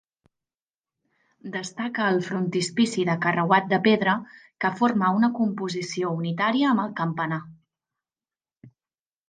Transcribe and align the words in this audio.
Destaca 1.55 2.07
el 2.13 2.17
frontispici 2.29 3.05
de 3.11 3.15
carreuat 3.27 3.69
de 3.75 3.79
pedra 3.89 4.15
que 4.65 4.73
forma 4.81 5.13
una 5.21 5.31
composició 5.43 6.17
unitària 6.23 6.73
amb 6.75 6.85
el 6.89 6.93
campanar. 7.05 7.41